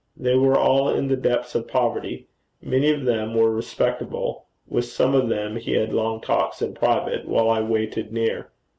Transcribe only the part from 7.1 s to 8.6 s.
while I waited near.